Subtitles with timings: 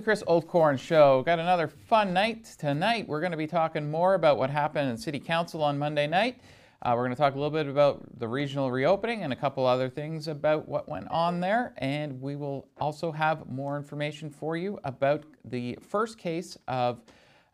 [0.00, 1.22] the Chris Oldcorn Show.
[1.26, 3.06] Got another fun night tonight.
[3.06, 6.40] We're going to be talking more about what happened in City Council on Monday night.
[6.80, 9.66] Uh, we're going to talk a little bit about the regional reopening and a couple
[9.66, 11.74] other things about what went on there.
[11.76, 17.02] And we will also have more information for you about the first case of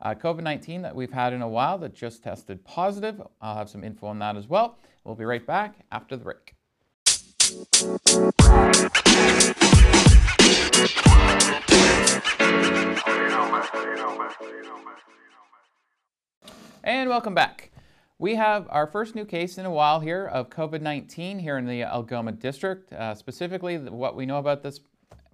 [0.00, 3.20] uh, COVID 19 that we've had in a while that just tested positive.
[3.40, 4.78] I'll have some info on that as well.
[5.02, 6.54] We'll be right back after the break.
[16.86, 17.72] And welcome back.
[18.18, 21.66] We have our first new case in a while here of COVID 19 here in
[21.66, 22.92] the Algoma district.
[22.92, 24.80] Uh, specifically, what we know about this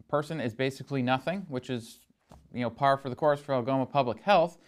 [0.09, 1.99] person is basically nothing, which is
[2.55, 4.59] you know par for the course for Algoma Public Health,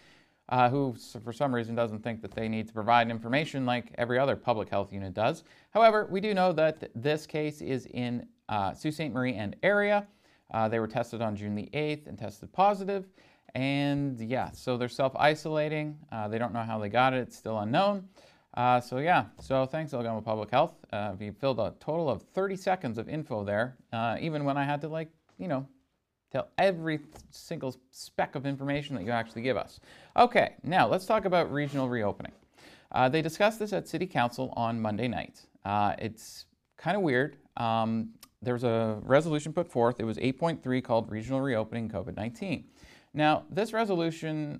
[0.49, 4.19] uh, who for some reason doesn't think that they need to provide information like every
[4.19, 5.43] other public health unit does.
[5.71, 9.11] However, we do know that this case is in uh, Sault Ste.
[9.11, 10.07] Marie and area.
[10.53, 13.05] Uh, they were tested on June the 8th and tested positive.
[13.55, 15.97] And yeah, so they're self isolating.
[16.11, 18.09] Uh, they don't know how they got it, it's still unknown.
[18.53, 20.73] Uh, so yeah, so thanks Algoma Public Health.
[20.91, 24.63] Uh, you filled a total of 30 seconds of info there, uh, even when I
[24.63, 25.67] had to like, you know,
[26.31, 26.99] tell every
[27.31, 29.79] single speck of information that you actually give us.
[30.17, 32.33] Okay, now let's talk about regional reopening.
[32.91, 35.41] Uh, they discussed this at City Council on Monday night.
[35.63, 36.45] Uh, it's
[36.77, 37.37] kind of weird.
[37.57, 38.09] Um,
[38.41, 39.99] there was a resolution put forth.
[39.99, 42.65] It was 8.3 called Regional Reopening COVID 19.
[43.15, 44.59] Now, this resolution,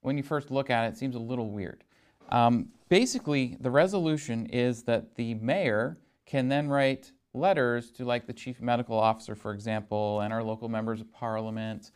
[0.00, 1.84] when you first look at it, seems a little weird.
[2.30, 8.32] Um, basically, the resolution is that the mayor can then write letters to like the
[8.32, 11.90] chief medical officer, for example, and our local members of parliament,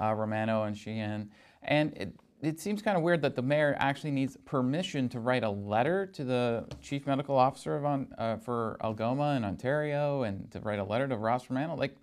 [0.00, 1.30] uh, Romano and Sheehan.
[1.62, 5.44] And it, it seems kind of weird that the mayor actually needs permission to write
[5.44, 10.50] a letter to the chief medical officer of on, uh, for Algoma and Ontario and
[10.50, 11.76] to write a letter to Ross Romano.
[11.76, 11.96] Like,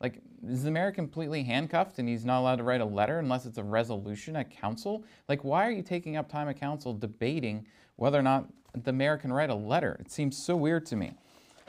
[0.00, 3.44] like, is the mayor completely handcuffed and he's not allowed to write a letter unless
[3.44, 5.04] it's a resolution at council?
[5.28, 7.66] Like, why are you taking up time at council debating
[7.96, 8.46] whether or not
[8.84, 9.98] the mayor can write a letter?
[10.00, 11.12] It seems so weird to me.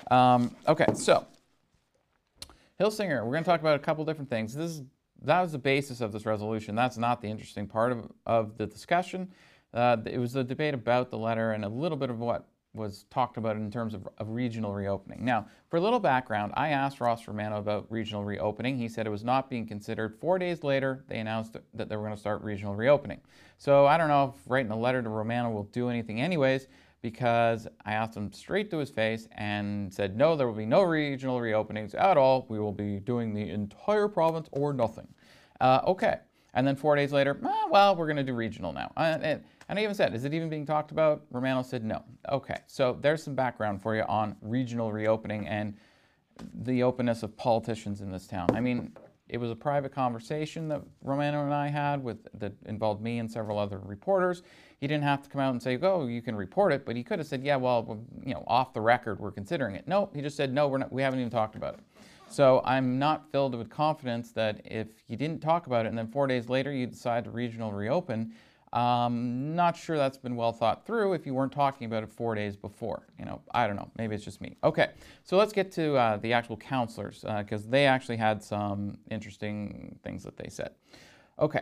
[0.09, 1.28] Um, okay, so
[2.80, 4.53] Hilsinger, we're going to talk about a couple different things.
[4.53, 4.84] This is,
[5.24, 6.74] that was the basis of this resolution.
[6.74, 9.30] That's not the interesting part of, of the discussion.
[9.74, 13.06] Uh, it was the debate about the letter and a little bit of what was
[13.09, 15.26] talked about in terms of, of, regional reopening.
[15.26, 18.78] Now, for a little background, I asked Ross Romano about regional reopening.
[18.78, 20.16] He said it was not being considered.
[20.22, 23.20] Four days later, they announced that they were going to start regional reopening.
[23.58, 26.68] So I don't know if writing a letter to Romano will do anything anyways,
[27.02, 30.84] because I asked him straight to his face and said, no, there will be no
[30.84, 32.46] regional reopenings at all.
[32.48, 35.08] We will be doing the entire province or nothing.
[35.59, 36.20] Uh, okay.
[36.53, 38.92] And then four days later, ah, well, we're going to do regional now.
[38.96, 39.38] Uh,
[39.70, 41.24] and I even said, is it even being talked about?
[41.32, 42.04] Romano said no.
[42.30, 42.58] Okay.
[42.68, 45.76] So there's some background for you on regional reopening and
[46.64, 48.48] the openness of politicians in this town.
[48.54, 48.94] I mean,
[49.32, 53.32] it was a private conversation that Romano and I had with that involved me and
[53.32, 54.44] several other reporters.
[54.80, 57.04] He didn't have to come out and say, "Oh, you can report it," but he
[57.04, 60.22] could have said, "Yeah, well, you know, off the record, we're considering it." No, he
[60.22, 60.92] just said, "No, we're not.
[60.92, 61.80] We haven't even talked about it."
[62.30, 66.08] So I'm not filled with confidence that if you didn't talk about it and then
[66.08, 68.34] four days later you decide to regional reopen,
[68.74, 72.36] um, not sure that's been well thought through if you weren't talking about it four
[72.36, 73.08] days before.
[73.20, 73.90] You know, I don't know.
[73.98, 74.56] Maybe it's just me.
[74.64, 74.92] Okay,
[75.24, 80.00] so let's get to uh, the actual counselors because uh, they actually had some interesting
[80.04, 80.72] things that they said.
[81.40, 81.62] Okay,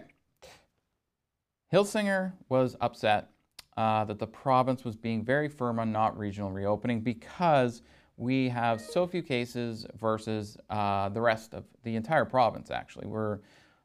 [1.74, 3.30] Hilsinger was upset
[3.78, 7.82] uh, that the province was being very firm on not regional reopening because
[8.18, 12.70] we have so few cases versus uh, the rest of the entire province.
[12.72, 13.40] Actually, we're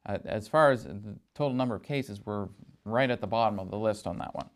[0.06, 2.48] uh, as far as the total number of cases, we're
[2.84, 4.48] right at the bottom of the list on that one.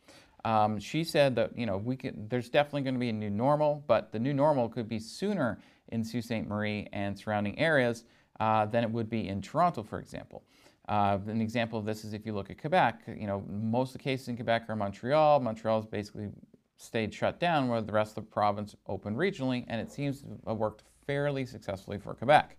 [0.45, 3.31] Um, she said that you know we could, there's definitely going to be a new
[3.31, 6.47] normal, but the new normal could be sooner in Sault Ste.
[6.47, 8.05] Marie and surrounding areas
[8.41, 10.45] uh, than it would be in Toronto, for example.
[10.89, 13.03] Uh, an example of this is if you look at Quebec.
[13.09, 15.41] You know, most of the cases in Quebec are Montreal.
[15.41, 16.31] Montreal's basically
[16.79, 20.29] stayed shut down, where the rest of the province opened regionally, and it seems to
[20.47, 22.57] have worked fairly successfully for Quebec.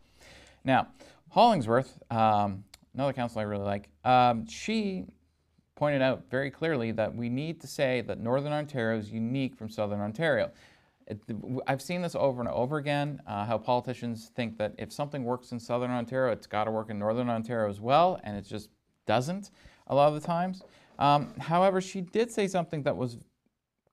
[0.63, 0.89] Now,
[1.29, 2.63] Hollingsworth, um,
[2.93, 5.05] another council I really like, um, she
[5.75, 9.69] pointed out very clearly that we need to say that Northern Ontario is unique from
[9.69, 10.51] Southern Ontario.
[11.07, 11.21] It,
[11.67, 15.51] I've seen this over and over again, uh, how politicians think that if something works
[15.51, 18.69] in Southern Ontario, it's got to work in Northern Ontario as well, and it just
[19.05, 19.51] doesn't
[19.87, 20.61] a lot of the times.
[20.99, 23.17] Um, however, she did say something that was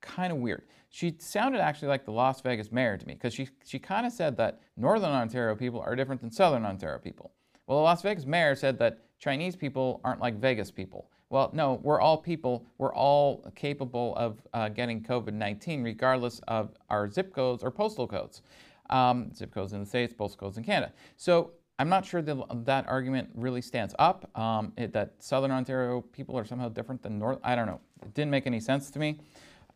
[0.01, 0.65] kind of weird.
[0.91, 4.13] She sounded actually like the Las Vegas mayor to me, because she, she kind of
[4.13, 7.33] said that Northern Ontario people are different than Southern Ontario people.
[7.67, 11.11] Well, the Las Vegas mayor said that Chinese people aren't like Vegas people.
[11.31, 12.65] Well, no, we're all people.
[12.79, 18.07] We're all capable of uh, getting COVID 19, regardless of our zip codes or postal
[18.07, 18.43] codes.
[18.91, 20.93] Um, zip codes in the States, postal codes in Canada.
[21.17, 24.31] So I'm not sure that that argument really stands up.
[24.39, 27.39] Um, it, that Southern Ontario people are somehow different than North.
[27.43, 27.81] I don't know.
[28.03, 29.19] It didn't make any sense to me.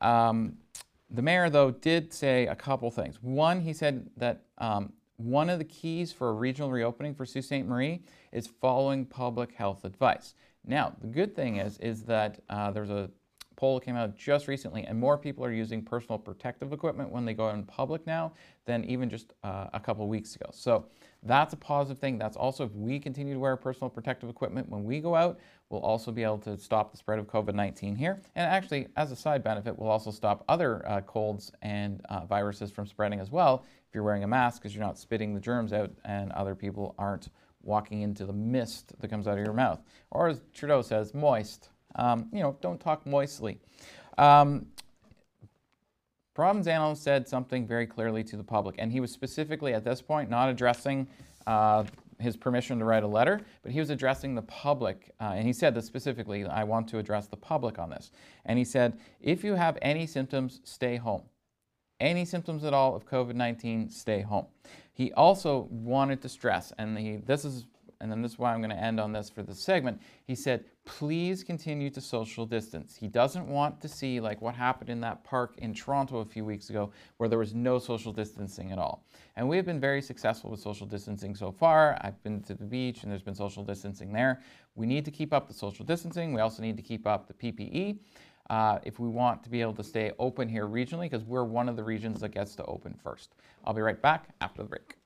[0.01, 0.57] Um,
[1.11, 3.21] the mayor, though, did say a couple things.
[3.21, 7.45] One, he said that um, one of the keys for a regional reopening for Sault
[7.45, 7.65] Ste.
[7.67, 8.03] Marie
[8.33, 10.35] is following public health advice.
[10.67, 13.11] Now, the good thing is, is that uh, there's a
[13.57, 17.25] poll that came out just recently, and more people are using personal protective equipment when
[17.25, 18.33] they go out in public now
[18.65, 20.49] than even just uh, a couple weeks ago.
[20.53, 20.87] So
[21.23, 22.19] that's a positive thing.
[22.19, 25.39] That's also if we continue to wear personal protective equipment when we go out,
[25.69, 28.23] we'll also be able to stop the spread of COVID-19 here.
[28.35, 32.71] And actually, as a side benefit, we'll also stop other uh, colds and uh, viruses
[32.71, 35.73] from spreading as well if you're wearing a mask because you're not spitting the germs
[35.73, 37.29] out and other people aren't
[37.63, 39.81] walking into the mist that comes out of your mouth.
[40.11, 41.69] Or as Trudeau says, moist.
[41.97, 43.59] Um, you know, don't talk moistly.
[44.17, 44.67] Um,
[46.41, 50.31] Provenzano said something very clearly to the public, and he was specifically at this point
[50.31, 51.07] not addressing
[51.47, 51.85] uh,
[52.19, 55.53] his permission to write a letter, but he was addressing the public, uh, and he
[55.53, 58.11] said that specifically, I want to address the public on this.
[58.47, 61.25] And he said, if you have any symptoms, stay home.
[62.01, 64.47] Any symptoms at all of COVID-19, stay home.
[64.95, 67.67] He also wanted to stress, and he, this is
[68.01, 70.01] and then this is why I'm going to end on this for the segment.
[70.27, 72.97] He said, please continue to social distance.
[72.97, 76.45] He doesn't want to see like what happened in that park in Toronto a few
[76.45, 79.05] weeks ago where there was no social distancing at all.
[79.37, 81.99] And we have been very successful with social distancing so far.
[82.01, 84.41] I've been to the beach and there's been social distancing there.
[84.75, 86.33] We need to keep up the social distancing.
[86.33, 87.99] We also need to keep up the PPE.
[88.49, 91.69] Uh, if we want to be able to stay open here regionally, because we're one
[91.69, 93.37] of the regions that gets to open first.
[93.65, 94.97] I'll be right back after the break.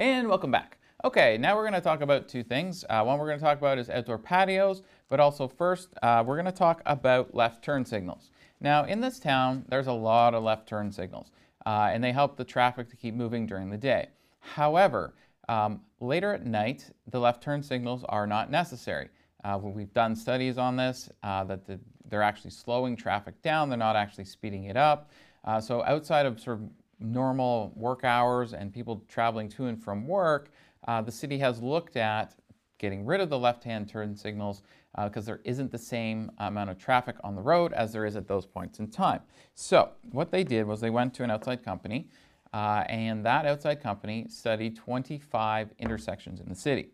[0.00, 0.78] And welcome back.
[1.04, 2.86] Okay, now we're going to talk about two things.
[2.88, 4.80] Uh, one we're going to talk about is outdoor patios,
[5.10, 8.30] but also first uh, we're going to talk about left turn signals.
[8.62, 11.32] Now in this town, there's a lot of left turn signals,
[11.66, 14.08] uh, and they help the traffic to keep moving during the day.
[14.38, 15.12] However,
[15.50, 19.10] um, later at night, the left turn signals are not necessary.
[19.44, 23.76] Uh, we've done studies on this, uh, that the, they're actually slowing traffic down, they're
[23.76, 25.10] not actually speeding it up.
[25.44, 26.70] Uh, so outside of sort of
[27.00, 30.50] normal work hours and people traveling to and from work,
[30.86, 32.34] uh, the city has looked at
[32.78, 34.62] getting rid of the left-hand turn signals
[35.04, 38.16] because uh, there isn't the same amount of traffic on the road as there is
[38.16, 39.20] at those points in time.
[39.54, 42.08] So what they did was they went to an outside company
[42.52, 46.90] uh, and that outside company studied 25 intersections in the city.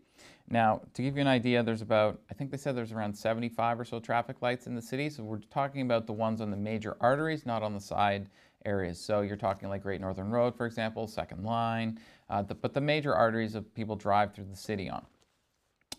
[0.48, 3.80] Now, to give you an idea, there's about, I think they said there's around 75
[3.80, 5.10] or so traffic lights in the city.
[5.10, 8.28] So we're talking about the ones on the major arteries, not on the side
[8.66, 9.00] areas.
[9.00, 11.98] So you're talking like Great Northern Road, for example, Second Line,
[12.28, 15.06] uh, the, but the major arteries that people drive through the city on.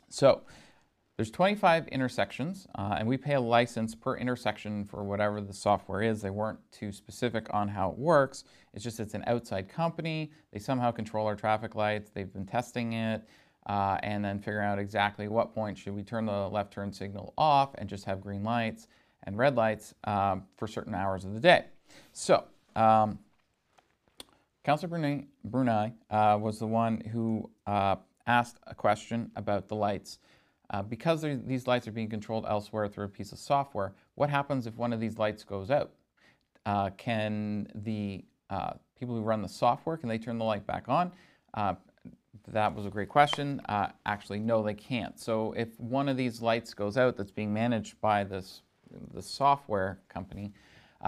[0.09, 0.43] So
[1.15, 6.03] there's 25 intersections, uh, and we pay a license per intersection for whatever the software
[6.03, 6.21] is.
[6.21, 8.43] They weren't too specific on how it works.
[8.73, 10.31] It's just it's an outside company.
[10.53, 12.11] They somehow control our traffic lights.
[12.11, 13.27] They've been testing it
[13.65, 17.33] uh, and then figuring out exactly what point should we turn the left turn signal
[17.37, 18.87] off and just have green lights
[19.23, 21.65] and red lights um, for certain hours of the day.
[22.13, 22.45] So,
[22.77, 23.19] um,
[24.63, 30.19] Councillor Bruni, Bruni uh, was the one who uh, asked a question about the lights.
[30.69, 34.67] Uh, because these lights are being controlled elsewhere through a piece of software, what happens
[34.67, 35.91] if one of these lights goes out?
[36.65, 40.89] Uh, can the uh, people who run the software, can they turn the light back
[40.89, 41.11] on?
[42.49, 43.61] That was a great question.
[43.67, 45.19] Uh, actually, no, they can't.
[45.19, 48.61] So if one of these lights goes out that's being managed by this
[49.13, 50.53] the software company,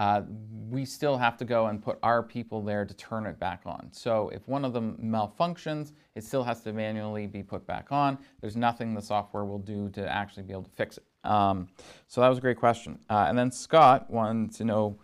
[0.00, 0.22] uh,
[0.70, 3.86] we still have to go and put our people there to turn it back on.
[3.92, 8.16] So if one of them malfunctions, it still has to manually be put back on.
[8.40, 11.04] There's nothing the software will do to actually be able to fix it.
[11.30, 11.68] Um,
[12.06, 12.98] so that was a great question.
[13.10, 14.98] Uh, and then Scott wanted to know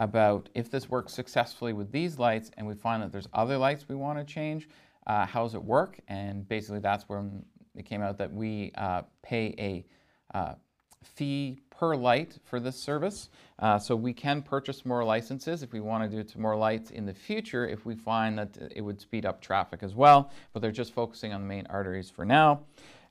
[0.00, 3.88] about if this works successfully with these lights and we find that there's other lights
[3.88, 4.68] we want to change,
[5.06, 6.00] uh, how does it work?
[6.08, 7.44] And basically that's when
[7.76, 10.54] it came out that we uh, pay a uh,
[11.02, 13.30] fee per light for this service.
[13.58, 16.90] Uh, so we can purchase more licenses if we want to do to more lights
[16.90, 20.30] in the future if we find that it would speed up traffic as well.
[20.52, 22.60] But they're just focusing on the main arteries for now.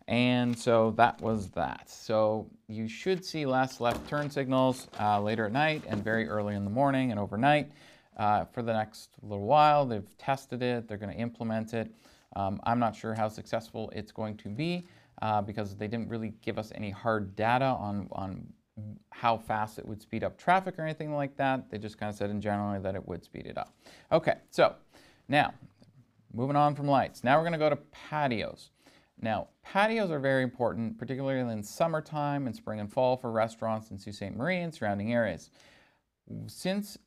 [0.08, 1.88] And so that was that.
[1.88, 6.56] So you should see less left turn signals uh, later at night and very early
[6.56, 7.72] in the morning and overnight
[8.18, 9.86] uh, for the next little while.
[9.86, 11.92] They've tested it, they're going to implement it.
[12.36, 14.86] Um, I'm not sure how successful it's going to be
[15.22, 18.46] uh, because they didn't really give us any hard data on, on
[19.12, 21.70] how fast it would speed up traffic or anything like that.
[21.70, 23.74] They just kind of said in general that it would speed it up.
[24.12, 24.76] Okay, so
[25.28, 25.54] now
[26.34, 27.24] moving on from lights.
[27.24, 28.70] Now we're going to go to patios.
[29.22, 33.98] Now, patios are very important, particularly in summertime and spring and fall for restaurants in
[33.98, 34.36] Sault Ste.
[34.36, 35.50] Marie and surrounding areas.
[36.48, 36.98] Since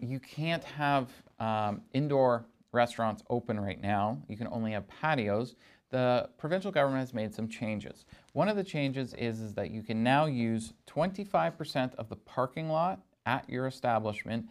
[0.00, 5.56] you can't have um, indoor restaurants open right now, you can only have patios,
[5.90, 8.04] the provincial government has made some changes.
[8.32, 12.68] One of the changes is, is that you can now use 25% of the parking
[12.68, 14.46] lot at your establishment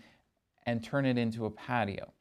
[0.66, 2.12] and turn it into a patio.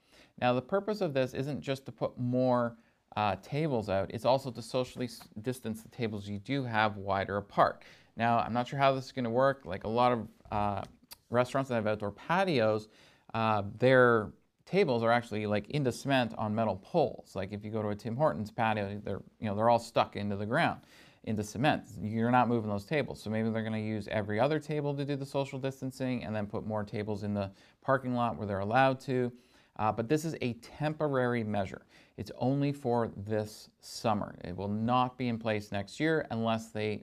[0.41, 2.77] Now, the purpose of this isn't just to put more
[3.17, 5.09] uh, tables out, it's also to socially
[5.43, 7.85] distance the tables you do have wider apart.
[8.17, 9.63] Now, I'm not sure how this is going to work.
[9.65, 10.83] Like a lot of uh,
[11.31, 12.89] restaurants that have outdoor patios,
[13.33, 14.33] uh, their
[14.67, 17.33] tables are actually like into cement on metal poles.
[17.35, 20.17] Like if you go to a Tim Hortons patio, they're you know they're all stuck
[20.17, 20.81] into the ground,
[21.25, 21.85] into cement.
[22.01, 23.23] You're not moving those tables.
[23.23, 26.35] So maybe they're going to use every other table to do the social distancing, and
[26.35, 27.51] then put more tables in the
[27.83, 29.33] parking lot where they're allowed to.
[29.77, 31.83] Uh, but this is a temporary measure.
[32.17, 34.37] It's only for this summer.
[34.45, 37.03] It will not be in place next year unless they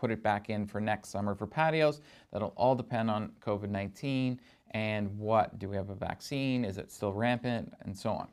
[0.00, 2.00] put it back in for next summer for patios.
[2.32, 4.40] That'll all depend on COVID 19
[4.70, 6.64] and what do we have a vaccine?
[6.64, 7.72] Is it still rampant?
[7.82, 8.28] And so on.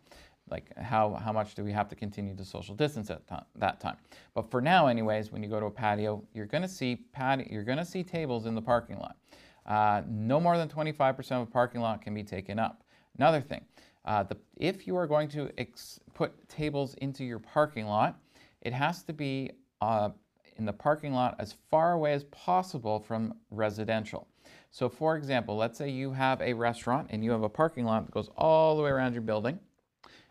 [0.50, 3.22] Like, how, how much do we have to continue to social distance at
[3.56, 3.98] that time?
[4.34, 7.46] But for now, anyways, when you go to a patio, you're going to see patio,
[7.50, 9.18] you're going to see tables in the parking lot.
[9.66, 12.84] Uh, no more than 25% of a parking lot can be taken up.
[13.18, 13.62] Another thing,
[14.06, 15.52] uh, the, if you are going to
[16.14, 18.18] put tables into your parking lot,
[18.62, 19.52] it has to be
[19.82, 20.10] uh,
[20.58, 24.28] in the parking lot as far away as possible from residential.
[24.72, 28.06] So for example, let's say you have a restaurant and you have a parking lot
[28.06, 29.60] that goes all the way around your building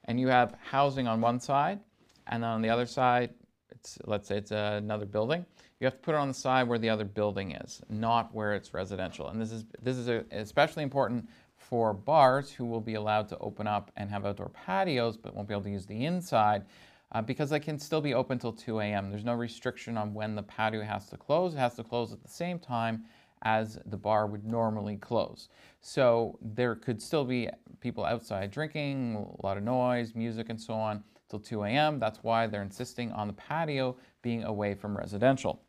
[0.05, 1.81] and you have housing on one side
[2.27, 3.31] and then on the other side,
[3.71, 5.45] it's, let's say it's another building,
[5.81, 8.55] you have to put it on the side where the other building is, not where
[8.55, 9.29] it's residential.
[9.29, 13.39] And this is, this is a, especially important for bars who will be allowed to
[13.39, 16.65] open up and have outdoor patios but won't be able to use the inside
[17.13, 19.11] uh, because they can still be open till 2 a.m.
[19.11, 21.55] There's no restriction on when the patio has to close.
[21.55, 23.05] It has to close at the same time
[23.43, 25.49] as the bar would normally close.
[25.81, 27.49] So there could still be
[27.81, 31.99] people outside drinking, a lot of noise, music, and so on till 2 a.m.
[31.99, 35.61] That's why they're insisting on the patio being away from residential.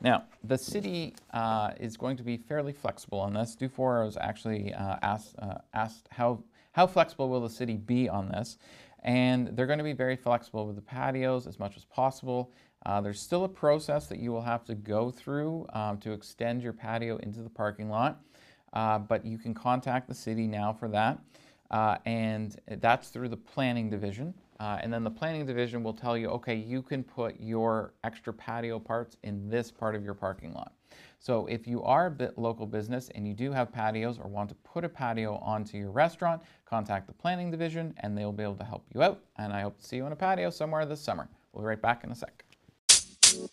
[0.00, 3.56] Now, the city uh, is going to be fairly flexible on this.
[3.56, 8.28] Dufour was actually uh, asked, uh, asked how, how flexible will the city be on
[8.28, 8.58] this?
[9.02, 12.52] And they're going to be very flexible with the patios as much as possible.
[12.86, 16.62] Uh, there's still a process that you will have to go through um, to extend
[16.62, 18.20] your patio into the parking lot,
[18.72, 21.18] uh, but you can contact the city now for that.
[21.70, 24.32] Uh, and that's through the planning division.
[24.58, 28.32] Uh, and then the planning division will tell you, okay, you can put your extra
[28.32, 30.72] patio parts in this part of your parking lot.
[31.20, 34.54] So if you are a local business and you do have patios or want to
[34.56, 38.64] put a patio onto your restaurant, contact the planning division and they'll be able to
[38.64, 39.20] help you out.
[39.36, 41.28] And I hope to see you on a patio somewhere this summer.
[41.52, 42.47] We'll be right back in a sec.
[43.38, 43.50] Thank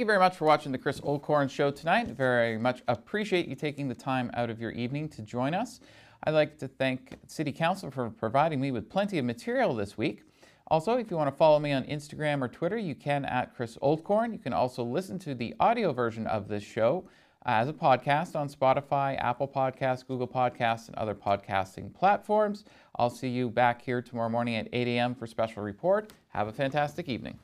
[0.00, 2.08] you very much for watching the Chris Oldcorn Show tonight.
[2.08, 5.78] Very much appreciate you taking the time out of your evening to join us.
[6.24, 10.24] I'd like to thank City Council for providing me with plenty of material this week.
[10.66, 13.78] Also, if you want to follow me on Instagram or Twitter, you can at Chris
[13.80, 14.32] Oldcorn.
[14.32, 17.08] You can also listen to the audio version of this show
[17.46, 22.64] Uh, as a podcast on Spotify, Apple Podcasts, Google Podcasts, and other podcasting platforms.
[22.96, 25.14] I'll see you back here tomorrow morning at 8 a.m.
[25.14, 26.12] for Special Report.
[26.28, 27.38] Have a fantastic evening.